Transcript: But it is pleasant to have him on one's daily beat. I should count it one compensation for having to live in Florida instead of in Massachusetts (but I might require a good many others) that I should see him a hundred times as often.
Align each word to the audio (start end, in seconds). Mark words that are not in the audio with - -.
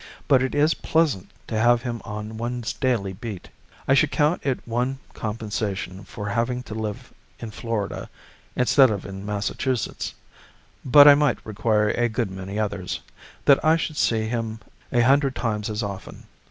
But 0.27 0.41
it 0.41 0.55
is 0.55 0.73
pleasant 0.73 1.29
to 1.45 1.59
have 1.59 1.83
him 1.83 2.01
on 2.03 2.35
one's 2.39 2.73
daily 2.73 3.13
beat. 3.13 3.49
I 3.87 3.93
should 3.93 4.09
count 4.09 4.43
it 4.43 4.59
one 4.67 4.97
compensation 5.13 6.05
for 6.05 6.27
having 6.29 6.63
to 6.63 6.73
live 6.73 7.13
in 7.39 7.51
Florida 7.51 8.09
instead 8.55 8.89
of 8.89 9.05
in 9.05 9.23
Massachusetts 9.23 10.15
(but 10.83 11.07
I 11.07 11.13
might 11.13 11.37
require 11.45 11.89
a 11.89 12.09
good 12.09 12.31
many 12.31 12.57
others) 12.57 13.01
that 13.45 13.63
I 13.63 13.77
should 13.77 13.95
see 13.95 14.25
him 14.27 14.59
a 14.91 15.01
hundred 15.01 15.35
times 15.35 15.69
as 15.69 15.83
often. 15.83 16.23